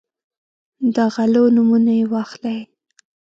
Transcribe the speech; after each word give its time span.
د 0.95 0.97
غلو 1.13 1.43
نومونه 1.55 1.91
یې 1.99 2.05
واخلئ. 2.13 2.59